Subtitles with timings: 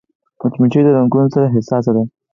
[0.41, 2.03] مچمچۍ د رنګونو سره حساسه ده